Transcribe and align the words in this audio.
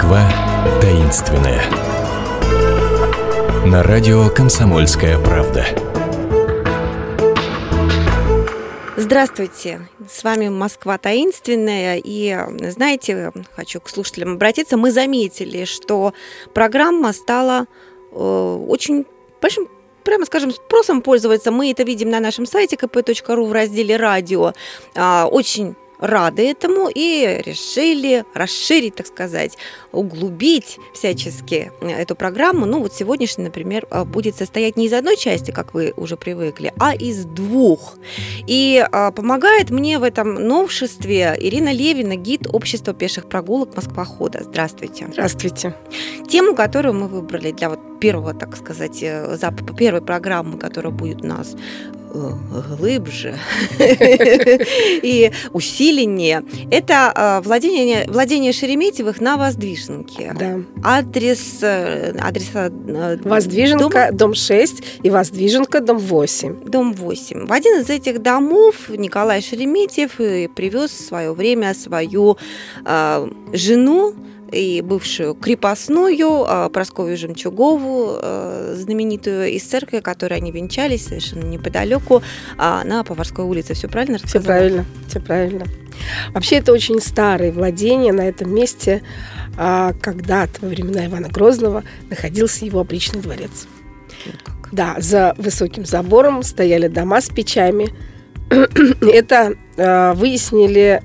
Москва 0.00 0.32
таинственная. 0.80 1.60
На 3.66 3.82
радио 3.82 4.30
«Комсомольская 4.30 5.18
правда». 5.18 5.66
Здравствуйте, 8.96 9.86
с 10.10 10.24
вами 10.24 10.48
Москва 10.48 10.96
таинственная. 10.96 12.00
И 12.02 12.34
знаете, 12.70 13.30
хочу 13.54 13.78
к 13.80 13.90
слушателям 13.90 14.32
обратиться. 14.32 14.78
Мы 14.78 14.90
заметили, 14.90 15.66
что 15.66 16.14
программа 16.54 17.12
стала 17.12 17.66
э, 18.10 18.14
очень 18.16 19.04
большим 19.42 19.68
прямо 20.02 20.24
скажем, 20.24 20.50
спросом 20.50 21.02
пользоваться. 21.02 21.50
Мы 21.50 21.70
это 21.72 21.82
видим 21.82 22.08
на 22.08 22.20
нашем 22.20 22.46
сайте 22.46 22.76
kp.ru 22.76 23.46
в 23.46 23.52
разделе 23.52 23.98
«Радио». 23.98 24.54
А, 24.94 25.28
очень 25.30 25.76
рады 26.00 26.48
этому 26.50 26.88
и 26.92 27.40
решили 27.44 28.24
расширить, 28.34 28.96
так 28.96 29.06
сказать, 29.06 29.56
углубить 29.92 30.78
всячески 30.94 31.70
эту 31.80 32.16
программу. 32.16 32.66
Ну 32.66 32.80
вот 32.80 32.94
сегодняшний, 32.94 33.44
например, 33.44 33.86
а, 33.90 34.04
будет 34.04 34.36
состоять 34.36 34.76
не 34.76 34.86
из 34.86 34.92
одной 34.92 35.16
части, 35.16 35.50
как 35.50 35.74
вы 35.74 35.92
уже 35.96 36.16
привыкли, 36.16 36.72
а 36.78 36.94
из 36.94 37.24
двух. 37.24 37.94
И 38.46 38.84
а, 38.90 39.10
помогает 39.10 39.70
мне 39.70 39.98
в 39.98 40.02
этом 40.02 40.34
новшестве 40.34 41.36
Ирина 41.38 41.72
Левина, 41.72 42.16
гид 42.16 42.46
общества 42.52 42.94
пеших 42.94 43.28
прогулок 43.28 43.76
Москвохода. 43.76 44.40
Здравствуйте. 44.42 45.06
Здравствуйте. 45.12 45.74
Тему, 46.28 46.54
которую 46.54 46.94
мы 46.94 47.08
выбрали 47.08 47.52
для 47.52 47.70
вот 47.70 47.89
первого, 48.00 48.34
так 48.34 48.56
сказать, 48.56 49.02
э, 49.02 49.36
первой 49.78 50.02
программы, 50.02 50.58
которая 50.58 50.92
будет 50.92 51.22
у 51.22 51.26
нас 51.26 51.56
Э, 52.12 52.32
глубже 52.76 53.38
и 53.78 55.30
усиленнее. 55.52 56.42
Это 56.70 57.12
э, 57.14 57.40
владение, 57.46 58.06
владение 58.08 58.52
Шереметьевых 58.52 59.20
на 59.20 59.36
Воздвиженке. 59.36 60.34
Да. 60.38 60.60
Адрес, 60.82 61.62
адреса... 61.62 62.72
Воздвиженка, 63.22 64.08
дом, 64.10 64.30
дом 64.30 64.34
6 64.34 64.82
и 65.04 65.10
Воздвиженка, 65.10 65.80
дом 65.80 65.98
8. 65.98 66.64
Дом 66.64 66.92
8. 66.94 67.46
В 67.46 67.52
один 67.52 67.80
из 67.80 67.90
этих 67.90 68.20
домов 68.22 68.88
Николай 68.88 69.40
Шереметьев 69.40 70.16
привез 70.16 70.90
в 70.90 71.00
свое 71.00 71.32
время 71.32 71.74
свою 71.74 72.38
э, 72.84 73.28
жену, 73.52 74.14
и 74.52 74.80
бывшую 74.82 75.34
крепостную 75.34 76.44
а, 76.46 76.68
Просковью 76.68 77.16
Жемчугову, 77.16 78.16
а, 78.16 78.74
знаменитую 78.76 79.50
из 79.50 79.62
церкви, 79.62 80.00
которой 80.00 80.34
они 80.34 80.50
венчались 80.50 81.06
совершенно 81.06 81.44
неподалеку 81.44 82.22
а, 82.58 82.84
на 82.84 83.04
Поварской 83.04 83.44
улице. 83.44 83.74
Все 83.74 83.88
правильно 83.88 84.18
рассказала? 84.18 84.42
Все 84.42 84.46
правильно, 84.46 84.84
все 85.08 85.20
правильно. 85.20 85.66
Вообще 86.32 86.56
это 86.56 86.72
очень 86.72 87.00
старые 87.00 87.52
владения 87.52 88.12
на 88.12 88.22
этом 88.22 88.54
месте. 88.54 89.02
Когда-то 89.56 90.62
во 90.62 90.68
времена 90.68 91.04
Ивана 91.04 91.28
Грозного 91.28 91.84
находился 92.08 92.64
его 92.64 92.80
опричный 92.80 93.20
дворец. 93.20 93.66
Да, 94.72 94.96
за 94.98 95.34
высоким 95.36 95.84
забором 95.84 96.42
стояли 96.42 96.88
дома 96.88 97.20
с 97.20 97.28
печами. 97.28 97.90
Это 98.50 99.56
выяснили 100.16 101.02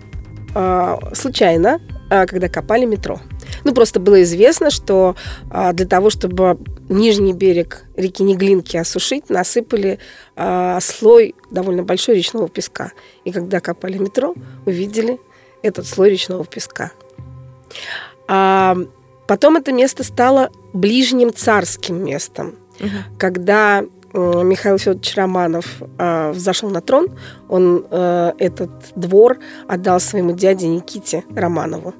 случайно, 1.14 1.82
когда 2.10 2.48
копали 2.48 2.86
метро. 2.86 3.20
Ну, 3.66 3.74
просто 3.74 4.00
было 4.00 4.22
известно, 4.22 4.70
что 4.70 5.16
а, 5.50 5.74
для 5.74 5.88
того, 5.88 6.12
чтобы 6.12 6.58
нижний 6.88 7.34
берег 7.34 7.84
реки 7.96 8.24
Неглинки 8.24 8.78
осушить, 8.78 9.30
насыпали 9.30 9.98
а, 10.36 10.80
слой 10.80 11.36
довольно 11.50 11.82
большой 11.82 12.16
речного 12.16 12.48
песка. 12.48 12.92
И 13.24 13.32
когда 13.32 13.60
копали 13.60 13.98
метро, 13.98 14.36
увидели 14.68 15.20
этот 15.64 15.88
слой 15.88 16.12
речного 16.12 16.46
песка. 16.46 16.92
А 18.28 18.78
потом 19.28 19.58
это 19.58 19.74
место 19.74 20.04
стало 20.04 20.52
ближним 20.74 21.34
царским 21.34 22.06
местом. 22.06 22.56
Угу. 22.80 23.18
Когда 23.18 23.84
Михаил 24.14 24.78
Федорович 24.78 25.16
Романов 25.16 25.82
э, 25.98 26.32
взошел 26.32 26.70
на 26.70 26.82
трон, 26.82 27.10
он 27.50 27.86
э, 27.90 28.34
этот 28.38 28.70
двор 28.96 29.40
отдал 29.68 30.00
своему 30.00 30.32
дяде 30.34 30.68
Никите 30.68 31.24
Романову. 31.36 31.94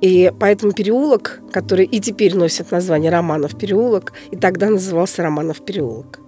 И 0.00 0.32
поэтому 0.38 0.72
переулок, 0.72 1.40
который 1.52 1.84
и 1.84 2.00
теперь 2.00 2.36
носит 2.36 2.70
название 2.70 3.10
Романов 3.10 3.58
переулок, 3.58 4.12
и 4.30 4.36
тогда 4.36 4.70
назывался 4.70 5.22
Романов 5.22 5.64
переулок. 5.64 6.20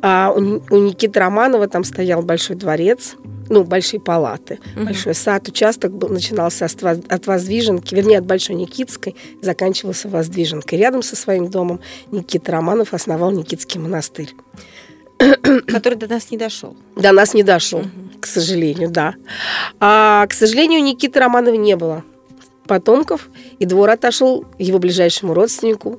А 0.00 0.32
у, 0.34 0.40
Никиты 0.40 1.20
Романова 1.20 1.68
там 1.68 1.84
стоял 1.84 2.22
большой 2.22 2.56
дворец, 2.56 3.16
ну, 3.48 3.64
большие 3.64 4.00
палаты, 4.00 4.58
угу. 4.74 4.86
большой 4.86 5.14
сад. 5.14 5.48
Участок 5.48 5.92
был, 5.92 6.08
начинался 6.08 6.66
от, 6.66 6.82
от 6.82 7.26
Воздвиженки, 7.26 7.94
вернее, 7.94 8.18
от 8.18 8.24
Большой 8.24 8.56
Никитской, 8.56 9.16
заканчивался 9.42 10.08
Воздвиженкой. 10.08 10.78
Рядом 10.78 11.02
со 11.02 11.16
своим 11.16 11.50
домом 11.50 11.80
Никита 12.10 12.52
Романов 12.52 12.94
основал 12.94 13.30
Никитский 13.32 13.80
монастырь. 13.80 14.34
Который 15.18 15.96
до 15.96 16.08
нас 16.08 16.30
не 16.30 16.38
дошел. 16.38 16.74
До 16.96 17.12
нас 17.12 17.34
не 17.34 17.42
дошел, 17.42 17.80
угу. 17.80 17.88
к 18.20 18.26
сожалению, 18.26 18.88
да. 18.88 19.14
А, 19.78 20.26
к 20.26 20.32
сожалению, 20.32 20.82
Никиты 20.82 21.20
Романова 21.20 21.56
не 21.56 21.76
было 21.76 22.04
потомков, 22.70 23.28
и 23.58 23.66
двор 23.66 23.90
отошел 23.90 24.44
его 24.56 24.78
ближайшему 24.78 25.34
родственнику, 25.34 25.98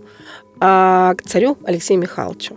а, 0.61 1.15
к 1.15 1.23
царю 1.23 1.57
Алексею 1.65 1.99
Михайловичу. 1.99 2.55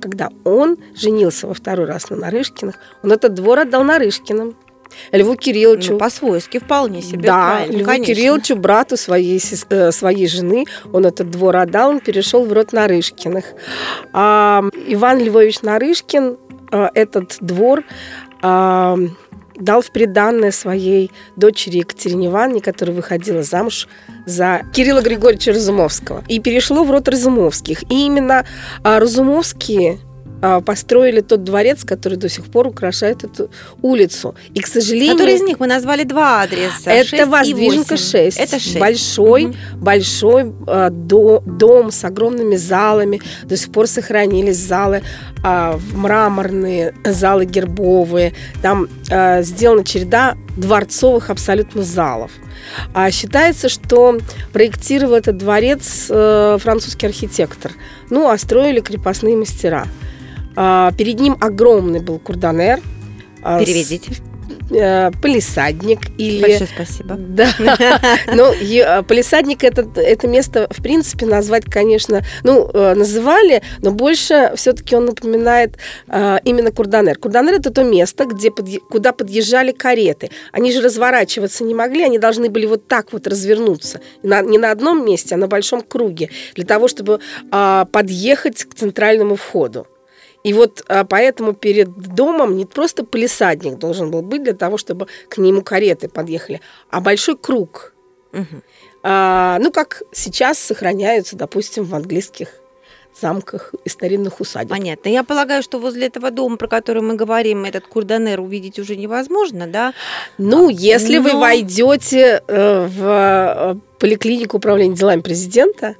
Когда 0.00 0.30
он 0.44 0.78
женился 0.94 1.46
во 1.46 1.52
второй 1.52 1.84
раз 1.84 2.08
на 2.08 2.16
Нарышкиных, 2.16 2.76
он 3.02 3.12
этот 3.12 3.34
двор 3.34 3.58
отдал 3.58 3.84
Нарышкиным. 3.84 4.56
Льву 5.12 5.36
Кирилловичу. 5.36 5.92
Ну, 5.92 5.98
по-свойски 5.98 6.58
вполне 6.58 7.02
себе. 7.02 7.28
Да, 7.28 7.66
Льву 7.66 7.84
конечно. 7.84 8.14
Кирилловичу, 8.14 8.56
брату 8.56 8.96
своей, 8.96 9.38
э, 9.68 9.92
своей 9.92 10.26
жены, 10.26 10.64
он 10.90 11.04
этот 11.04 11.30
двор 11.30 11.56
отдал, 11.56 11.90
он 11.90 12.00
перешел 12.00 12.46
в 12.46 12.52
род 12.52 12.72
Нарышкиных. 12.72 13.44
А 14.14 14.64
Иван 14.86 15.18
Львович 15.18 15.60
Нарышкин 15.60 16.38
э, 16.72 16.88
этот 16.94 17.36
двор 17.40 17.84
а, 18.40 18.96
дал 19.60 19.82
в 19.82 19.90
приданное 19.90 20.50
своей 20.50 21.10
дочери 21.36 21.78
Екатерине 21.78 22.26
Ивановне, 22.26 22.60
которая 22.60 22.96
выходила 22.96 23.42
замуж 23.42 23.88
за 24.26 24.62
Кирилла 24.72 25.02
Григорьевича 25.02 25.52
Разумовского. 25.52 26.24
И 26.28 26.40
перешло 26.40 26.84
в 26.84 26.90
род 26.90 27.08
Разумовских. 27.08 27.84
И 27.90 28.06
именно 28.06 28.44
а, 28.82 28.98
Разумовские 28.98 29.98
построили 30.64 31.20
тот 31.20 31.44
дворец, 31.44 31.84
который 31.84 32.16
до 32.16 32.28
сих 32.28 32.46
пор 32.46 32.66
украшает 32.66 33.24
эту 33.24 33.50
улицу. 33.82 34.34
И, 34.54 34.60
к 34.60 34.66
сожалению... 34.66 35.16
Который 35.16 35.34
из 35.34 35.42
них 35.42 35.60
мы 35.60 35.66
назвали 35.66 36.04
два 36.04 36.42
адреса. 36.42 36.90
Это 36.90 37.26
Воздвиженка 37.26 37.96
6. 37.96 38.38
Это 38.38 38.58
6. 38.58 38.78
Большой, 38.78 39.46
угу. 39.46 39.54
большой 39.76 40.52
э, 40.66 40.88
до, 40.90 41.42
дом 41.44 41.90
с 41.90 42.04
огромными 42.04 42.56
залами. 42.56 43.20
До 43.44 43.56
сих 43.56 43.70
пор 43.72 43.86
сохранились 43.86 44.56
залы 44.56 45.02
э, 45.44 45.78
мраморные, 45.94 46.94
залы 47.04 47.44
гербовые. 47.44 48.34
Там 48.62 48.88
э, 49.10 49.42
сделана 49.42 49.84
череда 49.84 50.36
дворцовых 50.56 51.30
абсолютно 51.30 51.82
залов. 51.82 52.30
А 52.94 53.10
считается, 53.10 53.68
что 53.68 54.18
проектировал 54.52 55.14
этот 55.14 55.36
дворец 55.36 56.06
э, 56.08 56.58
французский 56.60 57.06
архитектор. 57.06 57.72
Ну, 58.10 58.28
а 58.28 58.38
строили 58.38 58.80
крепостные 58.80 59.36
мастера. 59.36 59.86
А, 60.56 60.92
перед 60.92 61.20
ним 61.20 61.36
огромный 61.40 62.00
был 62.00 62.18
курданер. 62.18 62.80
А, 63.42 63.58
Переведите. 63.58 64.12
Э, 64.70 65.10
полисадник 65.20 66.00
или... 66.16 66.42
Большое 66.42 66.68
спасибо. 66.72 67.16
Да. 67.16 67.48
Ну, 68.34 68.52
э, 68.52 69.02
полисадник 69.02 69.64
это, 69.64 69.88
это 69.96 70.28
место, 70.28 70.68
в 70.70 70.82
принципе, 70.82 71.26
назвать, 71.26 71.64
конечно, 71.64 72.22
ну, 72.44 72.70
э, 72.72 72.94
называли, 72.94 73.62
но 73.82 73.90
больше 73.90 74.52
все-таки 74.56 74.94
он 74.94 75.06
напоминает 75.06 75.76
именно 76.44 76.70
Курданер. 76.70 77.18
Курданер 77.18 77.54
это 77.54 77.70
то 77.70 77.82
место, 77.82 78.24
где 78.26 78.50
куда 78.50 79.12
подъезжали 79.12 79.72
кареты. 79.72 80.30
Они 80.52 80.72
же 80.72 80.80
разворачиваться 80.80 81.64
не 81.64 81.74
могли, 81.74 82.04
они 82.04 82.18
должны 82.18 82.48
были 82.48 82.66
вот 82.66 82.86
так 82.86 83.12
вот 83.12 83.26
развернуться. 83.26 84.00
На, 84.22 84.42
не 84.42 84.58
на 84.58 84.70
одном 84.70 85.04
месте, 85.04 85.34
а 85.34 85.38
на 85.38 85.46
большом 85.46 85.82
круге, 85.82 86.30
для 86.54 86.64
того, 86.64 86.88
чтобы 86.88 87.20
а, 87.50 87.86
подъехать 87.86 88.64
к 88.64 88.74
центральному 88.74 89.36
входу. 89.36 89.86
И 90.42 90.52
вот 90.52 90.84
а, 90.88 91.04
поэтому 91.04 91.52
перед 91.52 91.90
домом 91.90 92.56
не 92.56 92.66
просто 92.66 93.04
полисадник 93.04 93.78
должен 93.78 94.10
был 94.10 94.22
быть 94.22 94.42
для 94.42 94.54
того, 94.54 94.78
чтобы 94.78 95.06
к 95.28 95.38
нему 95.38 95.62
кареты 95.62 96.08
подъехали, 96.08 96.60
а 96.90 97.00
большой 97.00 97.36
круг. 97.36 97.94
Угу. 98.32 98.62
А, 99.02 99.58
ну, 99.60 99.72
как 99.72 100.02
сейчас 100.12 100.58
сохраняются, 100.58 101.36
допустим, 101.36 101.84
в 101.84 101.94
английских 101.94 102.48
замках 103.18 103.74
и 103.84 103.88
старинных 103.88 104.40
усадьбах. 104.40 104.78
Понятно. 104.78 105.08
Я 105.08 105.24
полагаю, 105.24 105.62
что 105.62 105.78
возле 105.78 106.06
этого 106.06 106.30
дома, 106.30 106.56
про 106.56 106.68
который 106.68 107.02
мы 107.02 107.16
говорим, 107.16 107.64
этот 107.64 107.86
курданер 107.86 108.40
увидеть 108.40 108.78
уже 108.78 108.96
невозможно, 108.96 109.66
да? 109.66 109.94
Ну, 110.38 110.68
если 110.68 111.18
Но... 111.18 111.22
вы 111.24 111.38
войдете 111.38 112.42
э, 112.46 112.86
в 112.86 113.02
э, 113.02 113.89
поликлинику 114.00 114.56
управления 114.56 114.96
делами 114.96 115.20
президента, 115.20 115.94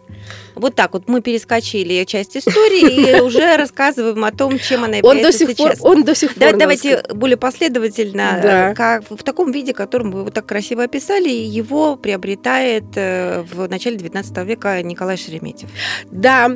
Вот 0.55 0.75
так 0.75 0.93
вот 0.94 1.05
мы 1.08 1.20
перескочили 1.23 2.05
часть 2.05 2.37
истории 2.37 3.17
и 3.17 3.20
уже 3.29 3.56
рассказываем 3.56 4.25
о 4.25 4.32
том, 4.32 4.58
чем 4.58 4.85
она 4.85 4.97
Он 4.97 5.02
до 5.02 5.08
является 5.29 5.38
сих 5.47 5.56
пор, 5.56 5.69
сейчас. 5.73 5.81
он 5.85 6.05
до 6.05 6.14
сих 6.14 6.37
Да, 6.38 6.49
пор. 6.50 6.58
давайте 6.58 7.02
более 7.14 7.37
последовательно, 7.37 8.41
Да. 8.43 8.70
э, 8.70 8.75
как 8.75 9.05
в 9.11 9.23
таком 9.23 9.52
виде, 9.52 9.73
которым 9.73 10.11
вы 10.11 10.20
его 10.20 10.31
так 10.31 10.47
красиво 10.47 10.82
описали, 10.85 11.29
его 11.29 11.97
приобретает 11.97 12.85
э, 12.97 13.43
в 13.52 13.69
начале 13.69 13.97
19 13.97 14.37
века 14.47 14.82
Николай 14.82 15.17
Шереметьев. 15.17 15.69
Да, 16.11 16.50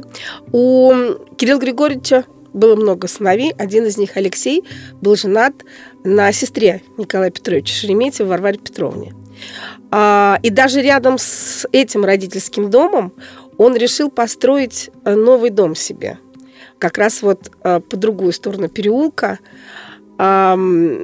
у 0.53 0.93
Кирилла 1.37 1.61
Григорьевича 1.61 2.25
было 2.53 2.77
много 2.77 3.09
сыновей. 3.09 3.53
Один 3.59 3.85
из 3.85 3.97
них, 3.99 4.11
Алексей, 4.17 4.65
был 5.01 5.17
женат 5.17 5.55
на 6.05 6.31
сестре 6.33 6.83
Николая 6.97 7.31
Петровича 7.31 7.75
Шереметьева 7.75 8.29
Варваре 8.29 8.59
Петровне. 8.59 9.13
А, 9.91 10.39
И 10.43 10.51
даже 10.51 10.83
рядом 10.83 11.19
с 11.19 11.67
этим 11.73 12.05
родительским 12.05 12.71
домом 12.71 13.13
он 13.57 13.77
решил 13.77 14.11
построить 14.11 14.91
э, 15.05 15.15
новый 15.15 15.51
дом 15.51 15.75
себе. 15.75 16.19
Как 16.79 16.99
раз 16.99 17.23
вот 17.23 17.51
э, 17.63 17.81
по 17.81 17.97
другую 17.97 18.33
сторону 18.33 18.69
переулка, 18.69 19.39
который 20.17 21.01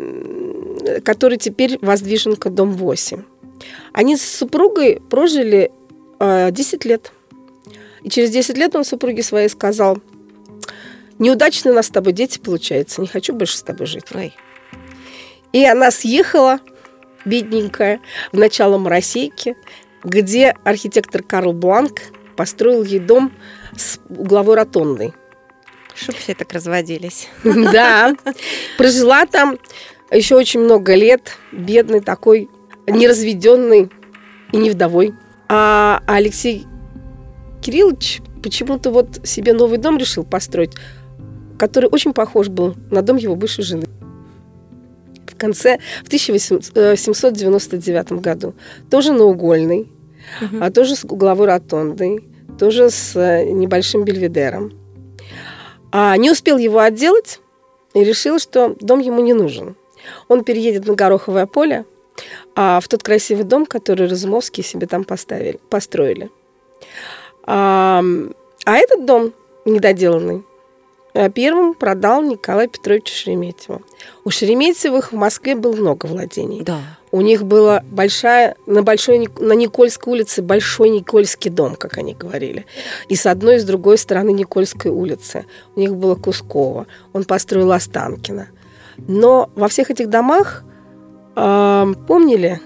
теперь 1.37 1.81
воздвиженка 1.82 2.49
дом 2.49 2.75
8. 2.75 3.25
Они 3.93 4.17
с 4.17 4.23
супругой 4.23 5.03
прожили 5.11 5.73
э, 6.21 6.50
10 6.53 6.85
лет. 6.85 7.12
И 8.03 8.11
через 8.11 8.31
10 8.31 8.56
лет 8.56 8.77
он 8.77 8.85
супруге 8.85 9.23
своей 9.23 9.49
сказал, 9.49 9.99
неудачно 11.19 11.73
у 11.73 11.75
нас 11.75 11.87
с 11.87 11.91
тобой 11.91 12.12
дети 12.12 12.38
получаются, 12.38 13.00
не 13.00 13.09
хочу 13.09 13.35
больше 13.35 13.59
с 13.59 13.62
тобой 13.62 13.87
жить. 13.87 14.05
Ой. 14.15 14.35
И 15.53 15.65
она 15.65 15.91
съехала, 15.91 16.61
бедненькая, 17.25 18.00
в 18.32 18.38
начало 18.38 18.78
Моросейки, 18.78 19.56
где 20.05 20.55
архитектор 20.64 21.22
Карл 21.22 21.52
Бланк 21.52 22.00
построил 22.37 22.84
ей 22.84 23.00
дом 23.00 23.32
с 23.76 24.00
угловой 24.08 24.56
ротондой. 24.56 25.12
Чтоб 25.94 26.17
все 26.17 26.34
так 26.34 26.52
разводились. 26.52 27.28
Да, 27.44 28.14
прожила 28.78 29.26
там 29.26 29.58
еще 30.11 30.37
очень 30.37 30.61
много 30.61 30.94
лет, 30.94 31.37
бедный 31.52 32.00
такой, 32.00 32.49
неразведенный 32.87 33.90
и 34.52 34.56
не 34.56 34.70
вдовой. 34.70 35.14
А 35.49 36.02
Алексей 36.06 36.67
Кириллович 37.61 38.20
почему-то 38.43 38.90
вот 38.90 39.20
себе 39.25 39.52
новый 39.52 39.78
дом 39.78 39.99
решил 39.99 40.25
построить, 40.25 40.72
который 41.58 41.88
очень 41.90 42.12
похож 42.12 42.49
был 42.49 42.75
на 42.90 43.02
дом 43.02 43.17
его 43.17 43.37
бывшей 43.37 43.64
жены. 43.64 43.87
В 45.41 45.43
конце, 45.43 45.79
в 46.05 46.09
1799 46.09 48.13
году. 48.21 48.53
Тоже 48.91 49.13
наугольный, 49.13 49.89
Мгм. 50.43 50.63
а 50.63 50.71
тоже 50.71 50.97
с 50.97 51.05
угловой 51.05 51.47
ротондой, 51.47 52.23
тоже 52.59 52.91
с 52.91 53.17
э, 53.17 53.45
небольшим 53.51 54.05
бельведером. 54.05 54.75
А 55.93 56.15
не 56.19 56.31
успел 56.31 56.59
его 56.59 56.81
отделать 56.81 57.41
и 57.95 58.05
решил, 58.05 58.39
что 58.39 58.77
дом 58.81 59.01
ему 59.01 59.23
не 59.23 59.33
нужен. 59.33 59.77
Он 60.29 60.45
переедет 60.45 60.87
на 60.87 60.93
Гороховое 60.93 61.47
поле, 61.47 61.87
а 62.55 62.79
в 62.81 62.89
тот 62.89 63.03
красивый 63.03 63.45
дом, 63.45 63.65
который 63.65 64.09
Разумовские 64.09 64.63
себе 64.63 64.87
там 64.87 65.05
поставили, 65.05 65.59
построили. 65.71 66.29
А, 67.45 68.03
а 68.67 68.77
этот 68.77 69.07
дом 69.07 69.33
недоделанный 69.65 70.39
э, 70.39 70.43
первым 71.35 71.75
продал 71.75 72.23
Николай 72.23 72.69
Петрович 72.69 73.12
Шереметьеву. 73.12 73.83
У 74.25 74.31
Шереметьевых 74.31 75.12
в 75.12 75.17
Москве 75.17 75.55
было 75.55 75.75
много 75.75 76.07
владений. 76.07 76.62
Да. 76.62 76.81
У 77.12 77.21
них 77.23 77.45
было 77.45 77.83
большая, 77.91 78.57
на, 78.67 78.83
большой, 78.83 79.29
на 79.39 79.53
Никольской 79.55 80.12
улице 80.12 80.43
большой 80.43 80.91
Никольский 80.91 81.51
дом, 81.51 81.75
как 81.75 81.99
они 81.99 82.15
говорили. 82.15 82.67
И 83.09 83.17
с 83.17 83.27
одной, 83.27 83.57
и 83.57 83.59
с 83.59 83.65
другой 83.65 83.99
стороны 83.99 84.31
Никольской 84.31 84.93
улицы. 84.93 85.47
У 85.75 85.81
них 85.81 85.97
было 85.97 86.15
Кусково. 86.15 86.87
Он 87.13 87.25
построил 87.25 87.73
Останкино. 87.73 88.49
Но 88.97 89.51
во 89.56 89.69
всех 89.69 89.91
этих 89.91 90.09
домах 90.09 90.63
э, 91.35 91.95
помнили, 92.06 92.61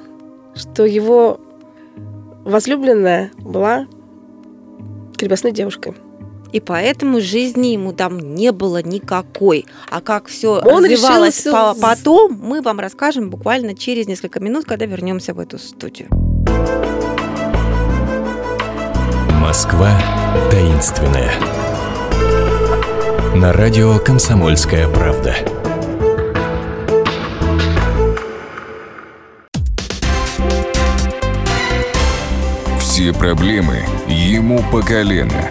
что 0.54 0.84
его 0.84 1.40
возлюбленная 2.44 3.30
была 3.38 3.86
крепостной 5.16 5.52
девушкой. 5.52 5.94
И 6.54 6.60
поэтому 6.60 7.20
жизни 7.20 7.68
ему 7.72 7.92
там 7.92 8.36
не 8.36 8.52
было 8.52 8.80
никакой. 8.80 9.66
А 9.90 10.00
как 10.00 10.28
все 10.28 10.60
Он 10.64 10.84
развивалось 10.84 11.40
решил 11.40 11.52
по- 11.52 11.74
потом, 11.74 12.38
мы 12.40 12.62
вам 12.62 12.78
расскажем 12.78 13.28
буквально 13.28 13.74
через 13.74 14.06
несколько 14.06 14.38
минут, 14.38 14.64
когда 14.64 14.86
вернемся 14.86 15.34
в 15.34 15.40
эту 15.40 15.58
студию. 15.58 16.06
Москва 19.40 20.00
таинственная. 20.48 21.32
На 23.34 23.52
радио 23.52 23.98
Комсомольская 23.98 24.88
правда. 24.88 25.34
Все 32.78 33.12
проблемы 33.12 33.80
ему 34.06 34.62
по 34.70 34.82
колено. 34.82 35.50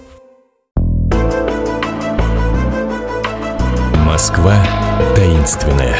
Москва 4.11 4.61
таинственная. 5.15 5.95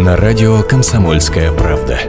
На 0.00 0.16
радио 0.16 0.60
Комсомольская 0.64 1.52
правда. 1.52 2.00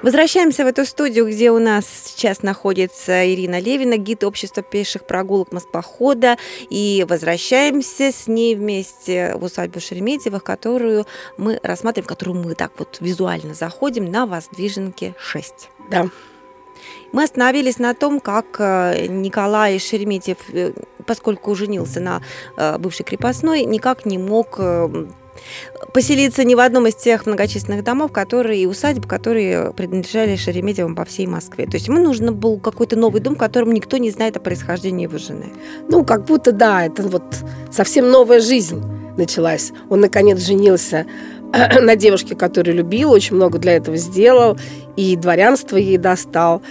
Возвращаемся 0.00 0.64
в 0.64 0.68
эту 0.68 0.86
студию, 0.86 1.26
где 1.28 1.50
у 1.50 1.58
нас 1.58 1.84
сейчас 1.86 2.42
находится 2.42 3.30
Ирина 3.30 3.60
Левина, 3.60 3.98
гид 3.98 4.24
общества 4.24 4.62
пеших 4.62 5.06
прогулок 5.06 5.52
Москвохода. 5.52 6.38
И 6.70 7.04
возвращаемся 7.06 8.10
с 8.10 8.26
ней 8.26 8.56
вместе 8.56 9.34
в 9.36 9.44
усадьбу 9.44 9.80
Шереметьевых, 9.80 10.42
которую 10.42 11.04
мы 11.36 11.60
рассматриваем, 11.62 12.06
в 12.06 12.08
которую 12.08 12.42
мы 12.42 12.54
так 12.54 12.72
вот 12.78 12.96
визуально 13.00 13.52
заходим 13.52 14.10
на 14.10 14.24
Воздвиженке 14.24 15.14
6. 15.18 15.68
Да. 15.90 16.08
Мы 17.12 17.24
остановились 17.24 17.78
на 17.78 17.94
том, 17.94 18.20
как 18.20 18.56
э, 18.58 19.06
Николай 19.08 19.78
Шереметьев, 19.78 20.38
э, 20.52 20.72
поскольку 21.06 21.54
женился 21.54 22.00
на 22.00 22.22
э, 22.56 22.78
бывшей 22.78 23.04
крепостной, 23.04 23.64
никак 23.64 24.06
не 24.06 24.18
мог 24.18 24.60
поселиться 25.94 26.44
ни 26.44 26.54
в 26.54 26.60
одном 26.60 26.86
из 26.86 26.94
тех 26.94 27.26
многочисленных 27.26 27.82
домов, 27.82 28.12
которые 28.12 28.62
и 28.62 28.66
усадеб, 28.66 29.06
которые 29.06 29.72
принадлежали 29.72 30.36
Шереметьевым 30.36 30.94
по 30.94 31.04
всей 31.04 31.26
Москве. 31.26 31.66
То 31.66 31.76
есть 31.76 31.88
ему 31.88 31.98
нужен 31.98 32.34
был 32.34 32.58
какой-то 32.60 32.96
новый 32.96 33.20
дом, 33.20 33.34
в 33.34 33.38
котором 33.38 33.72
никто 33.72 33.96
не 33.96 34.10
знает 34.10 34.36
о 34.36 34.40
происхождении 34.40 35.04
его 35.04 35.18
жены. 35.18 35.52
Ну, 35.88 36.04
как 36.04 36.24
будто, 36.24 36.52
да, 36.52 36.84
это 36.84 37.02
вот 37.02 37.22
совсем 37.70 38.10
новая 38.10 38.40
жизнь 38.40 38.82
началась. 39.16 39.72
Он, 39.88 40.00
наконец, 40.00 40.38
женился 40.40 41.06
на 41.80 41.96
девушке, 41.96 42.34
которую 42.34 42.76
любил, 42.76 43.12
очень 43.12 43.36
много 43.36 43.58
для 43.58 43.76
этого 43.76 43.96
сделал, 43.96 44.56
и 44.96 45.16
дворянство 45.16 45.76
ей 45.76 45.98
достал. 45.98 46.62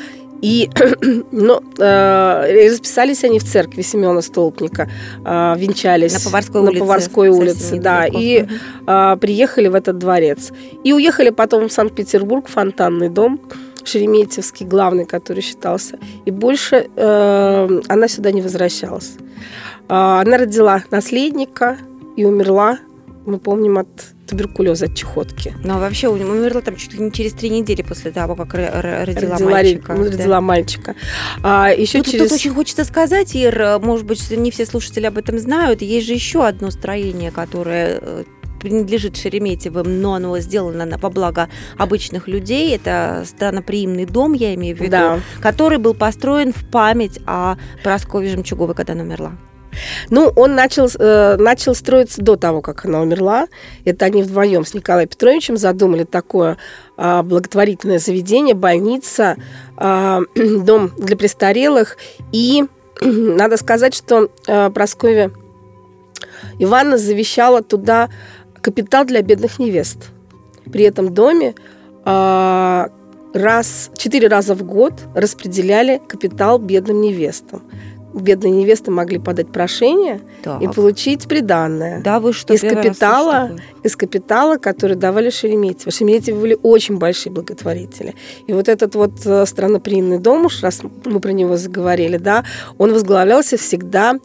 И 0.42 0.70
ну, 1.32 1.62
э, 1.78 2.68
расписались 2.70 3.24
они 3.24 3.40
в 3.40 3.44
церкви 3.44 3.84
Семена 3.84 4.22
Столпника, 4.22 4.90
э, 5.24 5.54
венчались 5.58 6.14
На 6.14 6.20
Поварской 6.20 6.62
на 6.62 6.70
улице, 6.70 6.80
Поварской 6.80 7.30
улице, 7.30 7.80
да, 7.80 8.08
недалеко. 8.08 8.20
и 8.20 8.48
э, 8.88 9.18
приехали 9.22 9.68
в 9.68 9.76
этот 9.76 10.00
дворец. 10.00 10.52
И 10.84 10.94
уехали 10.94 11.30
потом 11.30 11.70
в 11.70 11.72
Санкт-Петербург, 11.72 12.48
в 12.48 12.52
фонтанный 12.52 13.10
дом, 13.10 13.40
Шереметьевский, 13.84 14.66
главный, 14.66 15.06
который 15.06 15.42
считался. 15.42 16.00
И 16.26 16.32
больше 16.32 16.88
э, 16.96 17.82
она 17.88 18.08
сюда 18.08 18.32
не 18.32 18.42
возвращалась. 18.42 19.14
А, 19.90 20.22
Она 20.22 20.38
родила 20.38 20.84
наследника 20.92 21.78
и 22.16 22.26
умерла, 22.26 22.80
мы 23.26 23.40
помним, 23.40 23.78
от 23.78 23.88
туберкулеза 24.32 24.86
от 24.86 24.96
чехотки. 24.96 25.54
Ну, 25.64 25.76
а 25.76 25.80
вообще 25.80 26.08
умерла 26.08 26.62
там 26.62 26.78
чуть 26.78 26.94
ли 26.94 27.00
не 27.00 27.12
через 27.12 27.34
три 27.34 27.50
недели 27.50 27.82
после 27.82 28.12
того, 28.12 28.36
как 28.36 28.54
родила, 28.54 29.06
родила 29.06 29.38
мальчика. 29.40 29.94
Ну, 29.94 30.06
родила 30.06 30.36
да. 30.36 30.42
мальчика. 30.42 30.96
А 31.44 31.70
еще 31.70 32.00
тут, 32.00 32.12
через... 32.12 32.30
тут 32.30 32.40
очень 32.40 32.54
хочется 32.54 32.86
сказать, 32.86 33.36
Ир, 33.36 33.80
может 33.80 34.06
быть, 34.06 34.32
не 34.32 34.52
все 34.52 34.66
слушатели 34.66 35.06
об 35.06 35.18
этом 35.18 35.38
знают, 35.38 35.82
есть 35.82 36.08
же 36.08 36.14
еще 36.14 36.46
одно 36.46 36.72
строение, 36.72 37.32
которое 37.32 38.00
э, 38.02 38.24
принадлежит 38.62 39.18
Шереметьевым, 39.18 40.02
но 40.02 40.14
оно 40.14 40.40
сделано 40.40 40.98
во 40.98 41.10
благо 41.10 41.50
обычных 41.78 42.30
людей. 42.30 42.74
Это 42.74 43.24
странноприимный 43.26 44.06
дом, 44.06 44.32
я 44.34 44.54
имею 44.56 44.78
в 44.78 44.80
виду, 44.80 44.92
да. 44.92 45.20
который 45.42 45.78
был 45.78 45.94
построен 45.94 46.54
в 46.54 46.70
память 46.70 47.20
о 47.26 47.58
Прасковье 47.84 48.32
Жемчуговой, 48.32 48.76
когда 48.76 48.94
она 48.94 49.04
умерла. 49.04 49.34
Ну, 50.10 50.32
он 50.36 50.56
начал, 50.56 50.88
э, 51.00 51.38
начал 51.38 51.76
строиться 51.76 52.22
до 52.22 52.36
того, 52.36 52.62
как 52.62 52.86
она 52.86 53.02
умерла. 53.02 53.48
Это 53.86 54.06
они 54.06 54.24
вдвоем 54.24 54.66
с 54.66 54.74
Николаем 54.74 55.08
Петровичем 55.08 55.58
задумали 55.58 56.04
такое 56.04 56.58
э, 56.98 57.22
благотворительное 57.24 58.00
заведение, 58.00 58.56
больница, 58.56 59.38
э, 59.78 60.20
дом 60.36 60.92
для 60.98 61.16
престарелых. 61.16 61.98
И 62.32 62.66
надо 63.02 63.58
сказать, 63.58 63.96
что 63.96 64.30
э, 64.48 64.70
Прасковья 64.70 65.32
Ивановна 66.60 66.98
завещала 66.98 67.62
туда 67.64 68.10
капитал 68.62 69.06
для 69.06 69.22
бедных 69.22 69.60
невест. 69.60 70.10
При 70.72 70.84
этом 70.84 71.14
доме 71.14 71.56
э, 72.06 72.88
раз, 73.34 73.92
четыре 73.98 74.28
раза 74.28 74.56
в 74.56 74.64
год 74.64 74.94
распределяли 75.16 76.02
капитал 76.08 76.60
бедным 76.60 77.02
невестам 77.02 77.64
бедные 78.14 78.52
невесты 78.52 78.92
могли 78.92 79.20
подать 79.20 79.52
прошение 79.52 80.22
так. 80.44 80.62
и 80.62 80.68
получить 80.68 81.28
приданное. 81.28 82.02
Да, 82.02 82.20
вы 82.20 82.34
что? 82.34 82.54
Из 82.54 82.62
капитала, 82.62 83.52
из 83.84 83.96
капитала, 83.96 84.58
который 84.58 84.96
давали 84.96 85.30
Шереметьево. 85.30 85.92
Шереметьевы 85.92 86.42
были 86.42 86.58
очень 86.62 86.98
большие 86.98 87.32
благотворители. 87.32 88.16
И 88.48 88.54
вот 88.54 88.70
этот 88.70 88.96
вот 88.96 89.26
э, 89.26 89.46
странноприимный 89.46 90.20
дом, 90.20 90.46
уж 90.46 90.62
раз 90.62 90.82
мы 91.06 91.20
про 91.20 91.32
него 91.32 91.58
заговорили, 91.58 92.18
да, 92.18 92.44
он 92.78 92.94
возглавлялся 92.94 93.58
всегда 93.58 94.16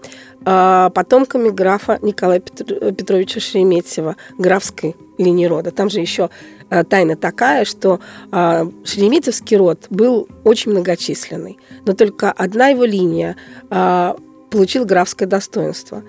э, 0.45 0.91
потомками 0.95 1.51
графа 1.51 1.99
Николая 2.03 2.41
Петровича 2.41 3.41
Шереметьева, 3.41 4.17
графской 4.39 4.97
линии 5.19 5.47
рода. 5.47 5.71
Там 5.71 5.91
же 5.91 6.01
еще 6.01 6.29
Э, 6.29 6.56
тайна 6.69 7.17
такая, 7.17 7.65
что 7.65 8.01
э, 8.33 8.65
Шереметьевский 8.85 9.57
род 9.57 9.87
был 9.91 10.29
очень 10.45 10.73
многочисленный, 10.73 11.59
но 11.85 11.93
только 11.93 12.33
одна 12.33 12.69
его 12.69 12.85
линия 12.85 13.37
э, 13.71 14.15
получила 14.51 14.85
графское 14.85 15.29
достоинство. 15.29 16.03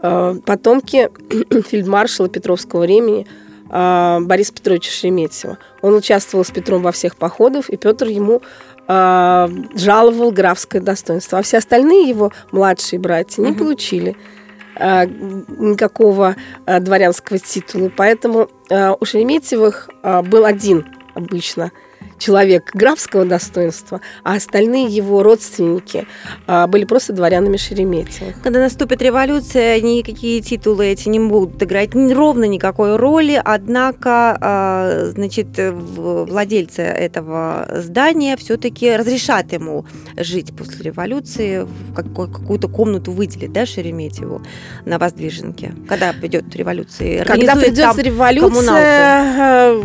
Потомки 0.00 1.08
фельдмаршала 1.70 2.28
Петровского 2.28 2.82
времени 2.82 3.26
Бориса 3.70 4.52
Петровича 4.52 4.90
Шереметьева. 4.90 5.56
Он 5.80 5.94
участвовал 5.94 6.44
с 6.44 6.50
Петром 6.50 6.82
во 6.82 6.92
всех 6.92 7.16
походах, 7.16 7.70
и 7.70 7.78
Петр 7.78 8.08
ему 8.08 8.42
жаловал 8.86 10.30
графское 10.30 10.82
достоинство. 10.82 11.38
А 11.38 11.42
все 11.42 11.56
остальные 11.56 12.10
его 12.10 12.32
младшие 12.52 13.00
братья 13.00 13.40
не 13.40 13.52
угу. 13.52 13.60
получили 13.60 14.14
Э, 14.14 14.43
никакого 14.76 16.36
э, 16.66 16.80
дворянского 16.80 17.38
титула. 17.38 17.90
Поэтому 17.96 18.48
э, 18.70 18.94
у 18.98 19.04
Шереметьевых 19.04 19.90
был 20.24 20.44
один 20.44 20.86
обычно 21.14 21.72
человек 22.18 22.70
графского 22.74 23.24
достоинства, 23.24 24.00
а 24.22 24.34
остальные 24.34 24.86
его 24.86 25.22
родственники 25.22 26.06
а, 26.46 26.66
были 26.66 26.84
просто 26.84 27.12
дворянами 27.12 27.56
Шереметьева. 27.56 28.34
Когда 28.42 28.60
наступит 28.60 29.02
революция, 29.02 29.80
никакие 29.80 30.40
титулы 30.40 30.86
эти 30.86 31.08
не 31.08 31.18
будут 31.18 31.62
играть 31.62 31.94
ровно 31.94 32.44
никакой 32.44 32.96
роли, 32.96 33.40
однако, 33.44 34.36
а, 34.40 35.06
значит, 35.06 35.48
владельцы 35.56 36.82
этого 36.82 37.68
здания 37.70 38.36
все-таки 38.36 38.94
разрешат 38.96 39.52
ему 39.52 39.86
жить 40.16 40.56
после 40.56 40.84
революции, 40.84 41.66
в 41.66 41.94
какую-то 41.94 42.68
комнату 42.68 43.12
выделить, 43.12 43.52
да, 43.52 43.66
Шереметьеву 43.66 44.42
на 44.84 44.98
Воздвиженке, 44.98 45.74
когда 45.88 46.12
придет 46.12 46.54
революция. 46.54 47.24
Когда 47.24 47.56
придет 47.56 47.96
революция, 47.98 49.70
э, 49.70 49.82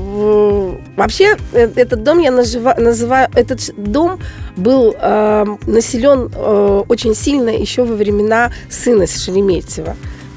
вообще 0.95 1.36
э, 1.53 1.69
этот 1.75 2.03
дом 2.03 2.18
я 2.19 2.31
называю, 2.31 2.81
называю 2.81 3.29
этот 3.35 3.71
дом 3.77 4.19
был 4.55 4.95
э, 4.99 5.45
населен 5.65 6.31
э, 6.33 6.83
очень 6.88 7.15
сильно 7.15 7.49
еще 7.49 7.83
во 7.83 7.95
времена 7.95 8.51
сына 8.69 9.07
Шереметьева. 9.07 9.95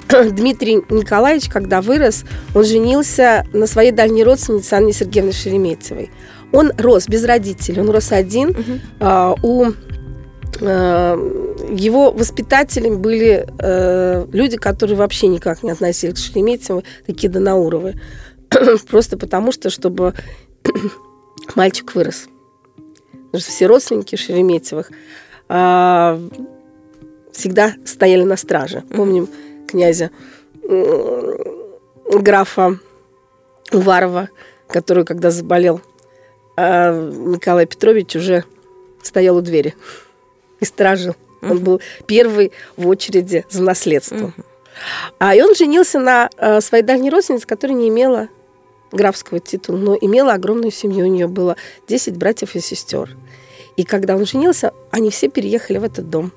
Дмитрий 0.30 0.76
Николаевич, 0.90 1.48
когда 1.48 1.80
вырос, 1.80 2.24
он 2.54 2.64
женился 2.64 3.46
на 3.52 3.66
своей 3.66 3.92
дальней 3.92 4.24
родственнице 4.24 4.74
Анне 4.74 4.92
Сергеевне 4.92 5.32
Шереметьевой. 5.32 6.10
Он 6.52 6.72
рос 6.76 7.08
без 7.08 7.24
родителей, 7.24 7.80
он 7.80 7.90
рос 7.90 8.12
один. 8.12 8.50
Угу. 8.50 8.80
Э, 9.00 9.34
у 9.42 9.72
его 10.62 12.12
воспитателями 12.12 12.96
были 12.96 13.46
э, 13.58 14.26
люди, 14.32 14.56
которые 14.58 14.96
вообще 14.96 15.26
никак 15.26 15.62
не 15.62 15.70
относились 15.70 16.14
к 16.14 16.18
Шереметьеву, 16.18 16.84
такие 17.06 17.30
Данауровы. 17.30 17.94
Просто 18.90 19.16
потому 19.16 19.50
что, 19.50 19.70
чтобы 19.70 20.14
мальчик 21.56 21.94
вырос. 21.94 22.28
Потому 23.26 23.40
что 23.40 23.50
все 23.50 23.66
родственники 23.66 24.16
Шереметьевых 24.16 24.90
а, 25.49 26.21
всегда 27.32 27.75
стояли 27.85 28.25
на 28.25 28.37
страже. 28.37 28.82
Помним 28.94 29.28
князя 29.68 30.11
графа 32.21 32.78
Уварова, 33.73 34.28
который, 34.68 35.04
когда 35.04 35.30
заболел, 35.30 35.80
а 36.56 36.92
Николай 36.92 37.66
Петрович 37.66 38.14
уже 38.16 38.44
стоял 39.02 39.37
у 39.37 39.40
двери 39.40 39.75
и 40.61 40.64
стражил. 40.64 41.16
Он 41.40 41.59
был 41.59 41.80
первый 42.06 42.52
в 42.76 42.87
очереди 42.87 43.44
за 43.50 43.62
наследство. 43.62 44.32
А 45.18 45.35
и 45.35 45.42
он 45.42 45.54
женился 45.54 45.99
на 45.99 46.30
а, 46.37 46.61
своей 46.61 46.85
дальней 46.85 47.11
родственнице, 47.11 47.47
которая 47.47 47.76
не 47.76 47.88
имела 47.88 48.28
графского 48.92 49.40
титула, 49.40 49.76
но 49.76 49.99
имела 50.00 50.34
огромную 50.34 50.70
семью. 50.70 51.06
У 51.06 51.11
нее 51.11 51.26
было 51.26 51.56
10 51.88 52.16
братьев 52.16 52.54
и 52.54 52.61
сестер. 52.61 53.16
И 53.76 53.84
когда 53.84 54.16
он 54.16 54.26
женился, 54.26 54.72
они 54.90 55.11
все 55.11 55.28
переехали 55.28 55.78
в 55.78 55.84
этот 55.84 56.11
дом. 56.11 56.32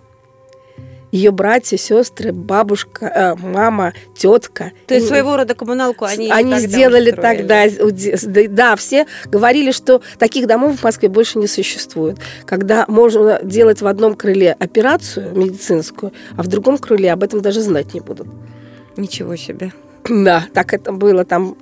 Ее 1.11 1.31
братья, 1.31 1.77
сестры, 1.77 2.33
бабушка, 2.33 3.05
э, 3.05 3.35
мама, 3.35 3.93
тетка. 4.17 4.73
То 4.85 4.95
есть 4.95 5.07
своего 5.07 5.37
рода 5.37 5.55
коммуналку 5.55 6.03
они 6.03 6.29
Они 6.29 6.59
сделали 6.59 7.11
тогда. 7.11 7.67
Да, 8.49 8.75
все 8.75 9.05
говорили, 9.25 9.71
что 9.71 10.01
таких 10.19 10.45
домов 10.45 10.79
в 10.79 10.83
Москве 10.83 11.07
больше 11.07 11.37
не 11.37 11.47
существует. 11.47 12.17
Когда 12.45 12.83
можно 12.89 13.39
делать 13.43 13.81
в 13.81 13.87
одном 13.87 14.15
крыле 14.15 14.57
операцию 14.59 15.33
медицинскую, 15.33 16.11
а 16.35 16.43
в 16.43 16.47
другом 16.47 16.77
крыле 16.77 17.13
об 17.13 17.23
этом 17.23 17.39
даже 17.39 17.61
знать 17.61 17.93
не 17.93 18.01
будут. 18.01 18.27
Ничего 18.97 19.37
себе. 19.37 19.71
Да, 20.09 20.45
так 20.53 20.73
это 20.73 20.91
было. 20.91 21.23
Там 21.23 21.55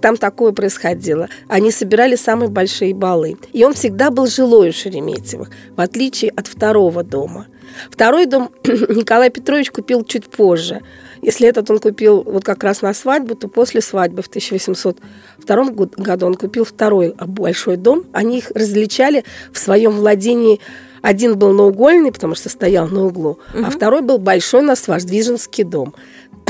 там 0.00 0.16
такое 0.16 0.52
происходило. 0.52 1.28
Они 1.48 1.70
собирали 1.70 2.16
самые 2.16 2.48
большие 2.48 2.94
балы. 2.94 3.36
И 3.52 3.64
он 3.64 3.74
всегда 3.74 4.10
был 4.10 4.26
жилой 4.26 4.70
у 4.70 4.72
Шереметьевых, 4.72 5.50
в 5.76 5.80
отличие 5.80 6.30
от 6.30 6.46
второго 6.46 7.02
дома. 7.02 7.46
Второй 7.90 8.26
дом 8.26 8.50
Николай 8.64 9.30
Петрович 9.30 9.70
купил 9.70 10.04
чуть 10.04 10.28
позже. 10.28 10.82
Если 11.22 11.46
этот 11.46 11.70
он 11.70 11.78
купил 11.78 12.22
вот 12.22 12.44
как 12.44 12.64
раз 12.64 12.82
на 12.82 12.94
свадьбу, 12.94 13.34
то 13.34 13.48
после 13.48 13.80
свадьбы 13.80 14.22
в 14.22 14.28
1802 14.28 15.64
году 15.96 16.26
он 16.26 16.34
купил 16.34 16.64
второй 16.64 17.14
большой 17.14 17.76
дом. 17.76 18.04
Они 18.12 18.38
их 18.38 18.50
различали 18.54 19.24
в 19.52 19.58
своем 19.58 19.92
владении. 19.92 20.60
Один 21.02 21.38
был 21.38 21.52
наугольный, 21.52 22.12
потому 22.12 22.34
что 22.34 22.48
стоял 22.48 22.88
на 22.88 23.06
углу, 23.06 23.38
угу. 23.54 23.64
а 23.64 23.70
второй 23.70 24.02
был 24.02 24.18
большой 24.18 24.60
Воздвиженский 24.86 25.64
дом 25.64 25.94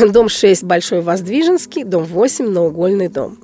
дом 0.13 0.29
6 0.29 0.65
Большой 0.65 1.01
Воздвиженский, 1.01 1.85
дом 1.85 2.05
8 2.05 2.49
Наугольный 2.49 3.09
дом. 3.09 3.39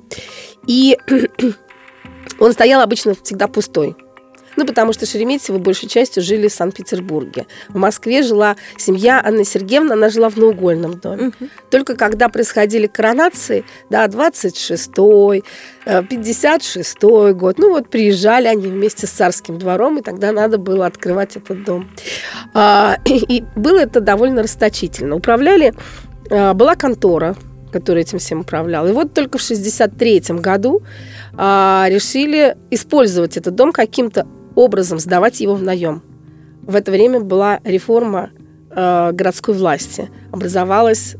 И 0.65 0.97
он 2.39 2.53
стоял 2.53 2.81
обычно 2.81 3.15
всегда 3.21 3.47
пустой. 3.47 3.95
Ну, 4.57 4.65
потому 4.65 4.91
что 4.91 5.05
Шереметьевы 5.05 5.59
большей 5.59 5.87
частью 5.87 6.23
жили 6.23 6.47
в 6.47 6.51
Санкт-Петербурге. 6.51 7.45
В 7.69 7.77
Москве 7.77 8.23
жила 8.23 8.55
семья 8.75 9.21
Анны 9.23 9.45
Сергеевны, 9.45 9.93
она 9.93 10.09
жила 10.09 10.29
в 10.29 10.37
Наугольном 10.37 10.99
доме. 10.99 11.27
Угу. 11.27 11.49
Только 11.69 11.95
когда 11.95 12.27
происходили 12.27 12.87
коронации, 12.87 13.65
да, 13.91 14.07
26-й, 14.07 15.43
56-й 15.85 17.33
год, 17.33 17.59
ну 17.59 17.69
вот 17.69 17.89
приезжали 17.89 18.47
они 18.47 18.65
вместе 18.65 19.05
с 19.05 19.11
царским 19.11 19.59
двором, 19.59 19.99
и 19.99 20.01
тогда 20.01 20.31
надо 20.31 20.57
было 20.57 20.87
открывать 20.87 21.35
этот 21.35 21.63
дом. 21.63 21.87
А, 22.55 22.97
и 23.05 23.43
было 23.55 23.77
это 23.77 24.01
довольно 24.01 24.41
расточительно. 24.41 25.15
Управляли 25.15 25.75
была 26.29 26.75
контора, 26.75 27.35
которая 27.71 28.03
этим 28.03 28.19
всем 28.19 28.41
управляла. 28.41 28.87
И 28.87 28.91
вот 28.91 29.13
только 29.13 29.37
в 29.37 29.43
1963 29.43 30.39
году 30.39 30.81
а, 31.35 31.85
решили 31.89 32.57
использовать 32.71 33.37
этот 33.37 33.55
дом 33.55 33.71
каким-то 33.71 34.27
образом, 34.55 34.99
сдавать 34.99 35.39
его 35.39 35.55
в 35.55 35.63
наем. 35.63 36.01
В 36.63 36.75
это 36.75 36.91
время 36.91 37.19
была 37.19 37.59
реформа 37.63 38.31
а, 38.71 39.11
городской 39.11 39.53
власти. 39.53 40.09
Образовалась 40.31 41.15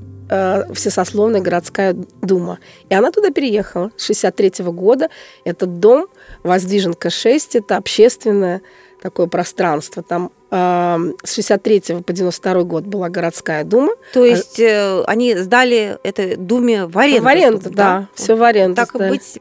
всесословная 0.73 1.39
городская 1.39 1.95
дума. 2.21 2.59
И 2.89 2.93
она 2.93 3.11
туда 3.11 3.29
переехала 3.29 3.91
с 3.95 4.07
63 4.07 4.65
года. 4.65 5.07
Этот 5.45 5.79
дом 5.79 6.07
Воздвиженка 6.43 7.09
6, 7.09 7.55
это 7.55 7.77
общественное 7.77 8.61
такое 9.01 9.27
пространство. 9.27 10.03
Там 10.03 10.33
с 10.49 11.33
63 11.33 12.01
по 12.05 12.13
92 12.13 12.63
год 12.63 12.85
была 12.85 13.09
городская 13.09 13.63
дума. 13.63 13.93
То 14.13 14.23
есть 14.23 14.59
э, 14.59 15.03
они 15.05 15.35
сдали 15.35 15.97
это 16.03 16.37
думе 16.37 16.85
в 16.85 16.97
аренду? 16.97 17.23
В 17.23 17.27
аренду, 17.27 17.69
да, 17.69 17.69
да. 17.71 18.07
все 18.15 18.35
в 18.35 18.43
аренду. 18.43 18.75
Так 18.75 18.89
сдали. 18.89 19.09
быть, 19.09 19.39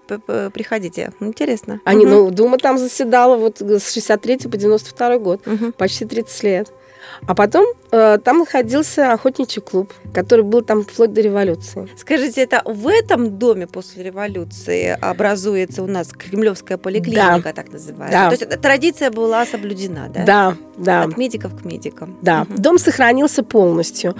приходите. 0.52 1.12
Интересно. 1.20 1.80
Они, 1.84 2.04
угу. 2.06 2.14
ну, 2.14 2.30
дума 2.30 2.58
там 2.58 2.76
заседала 2.78 3.36
вот 3.36 3.60
с 3.60 3.92
63 3.92 4.48
по 4.48 4.56
92 4.56 5.18
год, 5.18 5.46
угу. 5.46 5.72
почти 5.72 6.04
30 6.04 6.42
лет. 6.42 6.72
А 7.26 7.34
потом 7.34 7.66
э, 7.90 8.18
там 8.22 8.38
находился 8.40 9.12
охотничий 9.12 9.62
клуб, 9.62 9.92
который 10.14 10.44
был 10.44 10.62
там 10.62 10.82
вплоть 10.82 11.12
до 11.12 11.20
революции. 11.20 11.88
Скажите, 11.96 12.42
это 12.42 12.62
в 12.64 12.88
этом 12.88 13.38
доме 13.38 13.66
после 13.66 14.04
революции 14.04 14.96
образуется 15.00 15.82
у 15.82 15.86
нас 15.86 16.08
кремлевская 16.08 16.78
поликлиника, 16.78 17.42
да. 17.44 17.52
так 17.52 17.72
называемая? 17.72 18.10
Да. 18.10 18.26
То 18.26 18.32
есть 18.32 18.42
эта 18.42 18.58
традиция 18.58 19.10
была 19.10 19.46
соблюдена, 19.46 20.08
да? 20.12 20.24
Да, 20.24 20.56
да. 20.76 21.02
От 21.04 21.16
медиков 21.16 21.60
к 21.60 21.64
медикам. 21.64 22.16
Да. 22.22 22.42
Угу. 22.42 22.62
Дом 22.62 22.78
сохранился 22.78 23.42
полностью. 23.42 24.14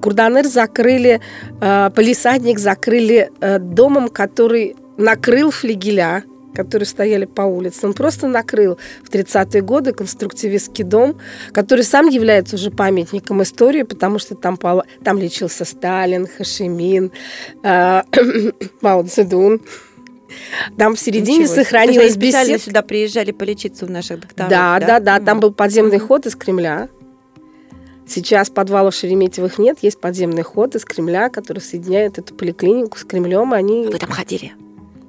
Курданер 0.00 0.46
закрыли, 0.46 1.20
э, 1.60 1.90
полисадник 1.94 2.58
закрыли 2.58 3.30
э, 3.40 3.58
домом, 3.58 4.08
который 4.08 4.76
накрыл 4.96 5.50
флигеля 5.50 6.24
которые 6.58 6.86
стояли 6.86 7.24
по 7.24 7.42
улице. 7.42 7.86
Он 7.86 7.92
просто 7.92 8.26
накрыл 8.26 8.78
в 9.04 9.10
30-е 9.10 9.62
годы 9.62 9.92
конструктивистский 9.92 10.82
дом, 10.82 11.16
который 11.52 11.84
сам 11.84 12.08
является 12.08 12.56
уже 12.56 12.72
памятником 12.72 13.44
истории, 13.44 13.84
потому 13.84 14.18
что 14.18 14.34
там, 14.34 14.58
там 15.04 15.18
лечился 15.18 15.64
Сталин, 15.64 16.26
Хашимин, 16.26 17.12
э, 17.62 18.02
Мао 18.80 19.04
Цзэдун. 19.04 19.60
Там 20.76 20.96
в 20.96 20.98
середине 21.00 21.44
Ничего. 21.44 21.54
сохранилась 21.54 22.16
беседка. 22.16 22.58
сюда 22.58 22.82
приезжали 22.82 23.30
полечиться 23.30 23.86
у 23.86 23.88
наших 23.88 24.20
докторов. 24.20 24.50
Да, 24.50 24.80
да, 24.80 24.86
да. 24.86 25.00
да. 25.00 25.24
Там 25.24 25.38
был 25.38 25.52
подземный 25.52 26.00
ход 26.00 26.26
из 26.26 26.34
Кремля. 26.34 26.88
Сейчас 28.04 28.50
подвалов 28.50 28.94
Шереметьевых 28.94 29.58
нет, 29.58 29.78
есть 29.82 30.00
подземный 30.00 30.42
ход 30.42 30.74
из 30.74 30.84
Кремля, 30.84 31.28
который 31.28 31.60
соединяет 31.60 32.18
эту 32.18 32.34
поликлинику 32.34 32.98
с 32.98 33.04
Кремлем. 33.04 33.52
Они... 33.52 33.86
Вы 33.86 33.98
там 33.98 34.10
ходили? 34.10 34.54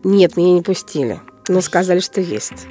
Нет, 0.04 0.38
меня 0.38 0.54
не 0.54 0.62
пустили. 0.62 1.20
Но 1.50 1.62
сказали, 1.62 2.00
что 2.00 2.22
есть. 2.22 2.68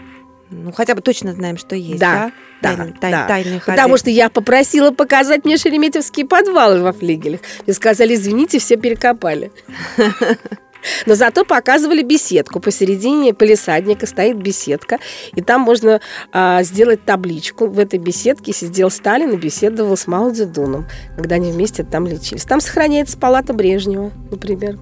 Ну, 0.51 0.73
хотя 0.73 0.95
бы 0.95 1.03
точно 1.03 1.33
знаем, 1.35 1.59
что 1.59 1.77
есть, 1.77 2.01
да? 2.01 2.33
Да, 2.63 2.77
да, 2.77 2.87
да. 3.01 3.27
Тайные 3.27 3.61
ходы. 3.61 3.77
Потому 3.77 3.97
что 3.99 4.09
я 4.09 4.31
попросила 4.31 4.93
показать 4.93 5.45
мне 5.45 5.59
шереметьевские 5.59 6.27
подвалы 6.27 6.81
во 6.81 6.93
флигелях. 6.93 7.41
И 7.67 7.73
сказали, 7.73 8.15
извините, 8.15 8.59
все 8.59 8.77
перекопали. 8.77 9.53
Но 11.07 11.17
зато 11.17 11.45
показывали 11.45 12.03
беседку. 12.03 12.61
Посередине 12.61 13.35
полисадника 13.35 14.07
стоит 14.07 14.37
беседка, 14.37 14.99
и 15.35 15.43
там 15.43 15.63
можно 15.63 16.01
а, 16.33 16.63
сделать 16.63 17.05
табличку. 17.05 17.67
В 17.67 17.79
этой 17.81 17.99
беседке 17.99 18.53
сидел 18.53 18.89
Сталин 18.89 19.33
и 19.33 19.37
беседовал 19.37 19.97
с 19.97 20.07
Мао 20.07 20.31
Цзэдуном, 20.31 20.87
когда 21.17 21.35
они 21.35 21.51
вместе 21.51 21.83
там 21.83 22.07
лечились. 22.07 22.45
Там 22.45 22.61
сохраняется 22.61 23.19
палата 23.19 23.53
Брежнева, 23.53 24.13
например 24.31 24.79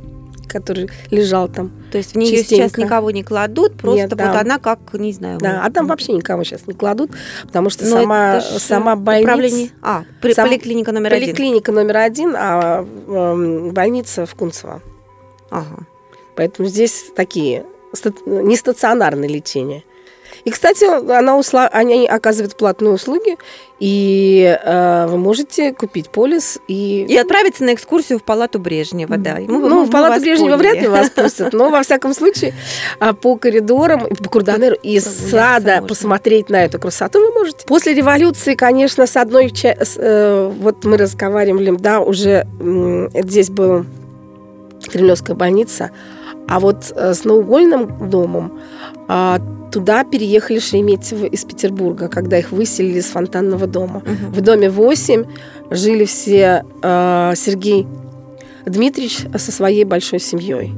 который 0.48 0.88
лежал 1.10 1.48
там. 1.48 1.70
То 1.90 1.98
есть 1.98 2.12
в 2.12 2.16
нее 2.16 2.38
частенько. 2.38 2.68
сейчас 2.68 2.76
никого 2.76 3.10
не 3.10 3.22
кладут, 3.22 3.76
просто 3.76 4.02
Нет, 4.02 4.10
да. 4.10 4.32
вот 4.32 4.40
она 4.40 4.58
как, 4.58 4.78
не 4.94 5.12
знаю. 5.12 5.38
Да, 5.38 5.62
а 5.64 5.70
там 5.70 5.86
вообще 5.86 6.12
никого 6.12 6.44
сейчас 6.44 6.66
не 6.66 6.74
кладут, 6.74 7.10
потому 7.42 7.70
что 7.70 7.84
Но 7.84 8.00
сама, 8.00 8.40
сама 8.40 8.96
больница... 8.96 9.32
Управление... 9.32 9.70
А, 9.82 10.04
при, 10.20 10.32
сам, 10.32 10.48
поликлиника 10.48 10.92
номер 10.92 11.14
один. 11.14 11.28
Поликлиника 11.28 11.72
номер 11.72 11.96
один, 11.98 12.34
а 12.36 12.84
э, 12.84 13.70
больница 13.72 14.26
в 14.26 14.34
Кунцево. 14.34 14.82
Ага. 15.50 15.86
Поэтому 16.36 16.68
здесь 16.68 17.06
такие 17.14 17.64
нестационарные 18.26 19.28
лечения. 19.28 19.82
И, 20.44 20.50
кстати, 20.50 20.84
она 20.84 21.36
усла... 21.36 21.68
они 21.68 22.06
оказывают 22.06 22.56
платные 22.56 22.92
услуги, 22.92 23.36
и 23.78 24.58
э, 24.62 25.06
вы 25.08 25.18
можете 25.18 25.72
купить 25.72 26.08
полис 26.08 26.58
и... 26.68 27.04
И 27.08 27.16
отправиться 27.16 27.64
на 27.64 27.74
экскурсию 27.74 28.18
в 28.18 28.24
палату 28.24 28.58
Брежнева, 28.58 29.16
да. 29.16 29.36
Мы, 29.38 29.46
ну, 29.46 29.80
мы, 29.80 29.84
в 29.84 29.90
палату 29.90 30.20
Брежнева 30.20 30.56
поняли. 30.56 30.70
вряд 30.70 30.82
ли 30.82 30.88
вас 30.88 31.10
пустят, 31.10 31.52
но, 31.52 31.70
во 31.70 31.82
всяком 31.82 32.14
случае, 32.14 32.54
а, 33.00 33.12
по 33.12 33.36
коридорам, 33.36 34.06
по 34.06 34.30
Курданеру 34.30 34.76
из 34.82 35.04
сада 35.04 35.74
можно. 35.74 35.88
посмотреть 35.88 36.48
на 36.48 36.64
эту 36.64 36.78
красоту 36.78 37.20
вы 37.20 37.32
можете. 37.32 37.66
После 37.66 37.94
революции, 37.94 38.54
конечно, 38.54 39.06
с 39.06 39.16
одной... 39.16 39.52
э, 39.62 40.52
вот 40.60 40.84
мы 40.84 40.96
разговаривали, 40.96 41.74
да, 41.76 42.00
уже 42.00 42.46
здесь 43.14 43.50
был 43.50 43.84
Кремлевская 44.88 45.36
больница, 45.36 45.90
а 46.48 46.60
вот 46.60 46.92
э, 46.94 47.14
с 47.14 47.24
наугольным 47.24 48.08
домом 48.08 48.60
а, 49.08 49.40
туда 49.76 50.04
переехали 50.04 50.58
Шереметьевы 50.58 51.26
из 51.26 51.44
Петербурга, 51.44 52.08
когда 52.08 52.38
их 52.38 52.50
выселили 52.50 53.00
из 53.00 53.08
фонтанного 53.08 53.66
дома. 53.66 53.98
Угу. 53.98 54.32
В 54.32 54.40
доме 54.40 54.70
8 54.70 55.24
жили 55.68 56.06
все 56.06 56.64
э, 56.82 57.32
Сергей 57.36 57.86
Дмитриевич 58.64 59.26
со 59.36 59.52
своей 59.52 59.84
большой 59.84 60.18
семьей. 60.18 60.72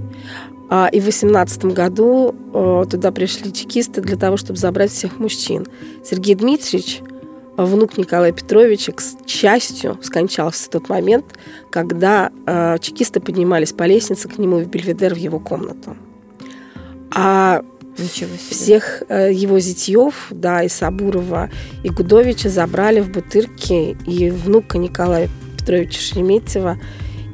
А, 0.69 0.89
и 0.91 0.99
в 1.01 1.05
18 1.05 1.67
году 1.67 2.35
э, 2.53 2.87
туда 2.91 3.13
пришли 3.13 3.53
чекисты 3.53 4.01
для 4.01 4.17
того, 4.17 4.37
чтобы 4.37 4.59
забрать 4.59 4.91
всех 4.91 5.21
мужчин. 5.21 5.69
Сергей 6.05 6.35
Дмитриевич, 6.35 7.01
внук 7.57 7.99
Николая 7.99 8.33
Петровича, 8.33 8.91
к 8.91 9.29
счастью, 9.29 9.97
скончался 10.03 10.65
в 10.65 10.71
тот 10.71 10.89
момент, 10.89 11.25
когда 11.71 12.33
э, 12.47 12.79
чекисты 12.81 13.21
поднимались 13.21 13.73
по 13.73 13.85
лестнице 13.85 14.29
к 14.29 14.39
нему 14.39 14.59
в 14.59 14.67
Бельведер 14.67 15.15
в 15.15 15.19
его 15.19 15.39
комнату. 15.39 15.97
А. 17.15 17.63
Всех 18.51 19.03
э, 19.09 19.33
его 19.33 19.59
зятьев, 19.59 20.29
да, 20.31 20.63
и 20.63 20.69
Сабурова, 20.69 21.51
и 21.83 21.91
Гудовича 21.91 22.49
забрали 22.49 23.01
в 23.01 23.11
Бутырки, 23.11 23.97
и 24.07 24.31
внука 24.31 24.79
Николая 24.79 25.29
Петровича 25.59 26.01
Шереметьева. 26.01 26.79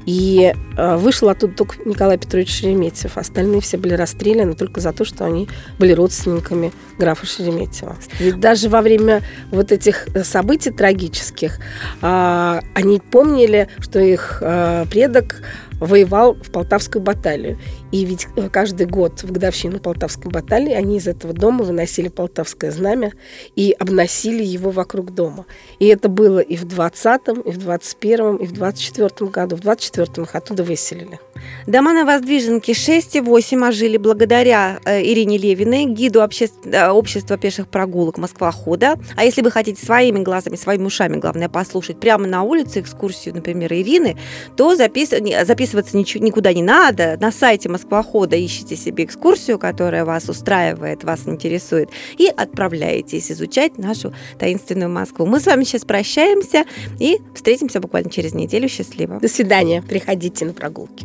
И 0.06 0.52
э, 0.76 0.96
вышел 0.96 1.30
оттуда 1.30 1.54
только 1.54 1.76
Николай 1.88 2.18
Петрович 2.18 2.50
Шереметьев. 2.50 3.16
Остальные 3.16 3.62
все 3.62 3.78
были 3.78 3.94
расстреляны 3.94 4.54
только 4.54 4.80
за 4.80 4.92
то, 4.92 5.04
что 5.04 5.24
они 5.24 5.48
были 5.78 5.92
родственниками 5.92 6.72
графа 6.98 7.24
Шереметьева. 7.24 7.96
Ведь 8.18 8.38
даже 8.38 8.68
во 8.68 8.82
время 8.82 9.22
вот 9.50 9.72
этих 9.72 10.08
э, 10.14 10.22
событий 10.24 10.70
трагических 10.70 11.58
э, 12.02 12.60
они 12.74 13.00
помнили, 13.00 13.68
что 13.78 13.98
их 13.98 14.38
э, 14.42 14.84
предок 14.90 15.42
воевал 15.86 16.34
в 16.34 16.50
Полтавскую 16.50 17.02
баталию. 17.02 17.58
И 17.92 18.04
ведь 18.04 18.26
э, 18.36 18.48
каждый 18.48 18.86
год 18.86 19.22
в 19.22 19.32
годовщину 19.32 19.80
Полтавской 19.80 20.30
баталии 20.30 20.72
они 20.72 20.98
из 20.98 21.06
этого 21.06 21.32
дома 21.32 21.64
выносили 21.64 22.08
полтавское 22.08 22.70
знамя 22.70 23.12
и 23.56 23.74
обносили 23.78 24.42
его 24.42 24.70
вокруг 24.70 25.14
дома. 25.14 25.46
И 25.78 25.86
это 25.86 26.08
было 26.08 26.40
и 26.40 26.56
в 26.56 26.64
20-м, 26.64 27.40
и 27.40 27.50
в 27.50 27.58
21-м, 27.58 28.36
и 28.36 28.46
в 28.46 28.52
24-м 28.52 29.28
году. 29.28 29.56
В 29.56 29.60
24-м 29.60 30.24
их 30.24 30.34
оттуда 30.34 30.64
выселили. 30.64 31.18
Дома 31.66 31.92
на 31.94 32.04
Воздвиженке 32.04 32.74
6 32.74 33.16
и 33.16 33.20
8 33.20 33.64
ожили 33.64 33.96
благодаря 33.96 34.80
э, 34.84 35.02
Ирине 35.02 35.38
Левиной, 35.38 35.86
гиду 35.86 36.22
обществ... 36.22 36.58
Э, 36.64 36.90
общества 36.90 37.38
пеших 37.38 37.68
прогулок 37.68 38.18
Москва-хода. 38.18 38.98
А 39.16 39.24
если 39.24 39.40
вы 39.40 39.50
хотите 39.50 39.84
своими 39.84 40.18
глазами, 40.18 40.56
своими 40.56 40.84
ушами, 40.84 41.16
главное, 41.16 41.48
послушать 41.48 41.98
прямо 42.00 42.26
на 42.26 42.42
улице 42.42 42.80
экскурсию, 42.80 43.34
например, 43.34 43.72
Ирины, 43.72 44.18
то 44.56 44.76
запис... 44.76 45.10
записываться 45.46 45.96
ничего, 45.96 46.22
никуда 46.24 46.52
не 46.52 46.62
надо. 46.62 47.16
На 47.20 47.32
сайте 47.32 47.68
Москва-хода 47.68 48.36
ищите 48.44 48.76
себе 48.76 49.04
экскурсию, 49.04 49.58
которая 49.58 50.04
вас 50.04 50.28
устраивает, 50.28 51.04
вас 51.04 51.26
интересует, 51.26 51.88
и 52.18 52.26
отправляетесь 52.26 53.30
изучать 53.32 53.78
нашу 53.78 54.12
таинственную 54.38 54.90
Москву. 54.90 55.24
Мы 55.24 55.40
с 55.40 55.46
вами 55.46 55.64
сейчас 55.64 55.84
прощаемся 55.84 56.64
и 56.98 57.18
встретимся 57.34 57.80
буквально 57.80 58.10
через 58.10 58.34
неделю. 58.34 58.68
Счастливо. 58.68 59.18
До 59.20 59.28
свидания. 59.28 59.82
Приходите 59.82 60.44
на 60.44 60.52
прогулки. 60.52 61.04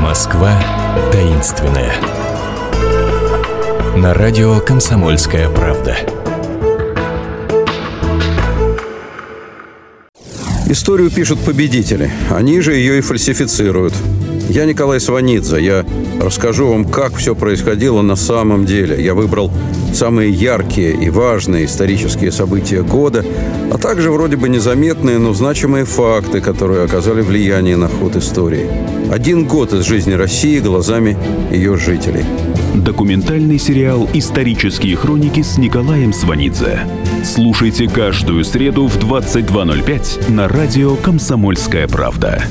Москва 0.00 0.52
таинственная. 1.10 1.92
На 3.96 4.14
радио 4.14 4.60
«Комсомольская 4.60 5.48
правда». 5.48 5.96
Историю 10.66 11.10
пишут 11.10 11.38
победители. 11.40 12.10
Они 12.30 12.60
же 12.60 12.74
ее 12.74 12.98
и 12.98 13.00
фальсифицируют. 13.02 13.92
Я 14.48 14.64
Николай 14.64 15.00
Сванидзе. 15.00 15.62
Я 15.62 15.84
расскажу 16.20 16.68
вам, 16.68 16.84
как 16.84 17.16
все 17.16 17.34
происходило 17.34 18.00
на 18.02 18.16
самом 18.16 18.64
деле. 18.64 19.02
Я 19.02 19.14
выбрал 19.14 19.50
самые 19.92 20.30
яркие 20.30 20.92
и 20.92 21.10
важные 21.10 21.66
исторические 21.66 22.32
события 22.32 22.82
года, 22.82 23.24
а 23.72 23.78
также 23.78 24.10
вроде 24.10 24.36
бы 24.36 24.50
незаметные, 24.50 25.16
но 25.16 25.32
значимые 25.32 25.86
факты, 25.86 26.42
которые 26.42 26.84
оказали 26.84 27.22
влияние 27.22 27.78
на 27.78 27.88
ход 27.88 28.16
истории. 28.16 28.68
Один 29.10 29.46
год 29.46 29.72
из 29.72 29.86
жизни 29.86 30.12
России 30.12 30.60
глазами 30.60 31.16
ее 31.50 31.78
жителей. 31.78 32.24
Документальный 32.74 33.58
сериал 33.58 34.06
«Исторические 34.12 34.94
хроники» 34.96 35.40
с 35.40 35.56
Николаем 35.56 36.12
Сванидзе. 36.12 36.80
Слушайте 37.24 37.88
каждую 37.88 38.44
среду 38.44 38.88
в 38.88 38.98
22.05 38.98 40.30
на 40.30 40.48
радио 40.48 40.94
«Комсомольская 40.96 41.88
правда». 41.88 42.44